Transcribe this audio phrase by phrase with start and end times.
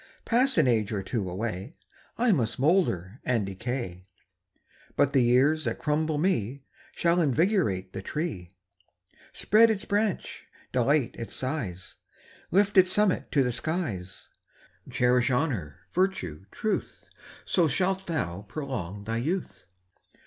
[0.25, 1.75] Pass an age or two away,
[2.17, 4.03] I must moulder and decay,
[4.95, 8.49] But the years that crumble me Shall invigorate the tree,
[9.31, 11.97] Spread its branch, dilate its size,
[12.49, 14.27] Lift its summit to the skies.
[14.89, 17.07] Cherish honour, virtue, truth,
[17.45, 19.67] So shalt thou prolong thy youth.